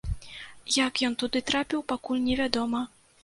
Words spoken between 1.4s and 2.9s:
трапіў, пакуль невядома.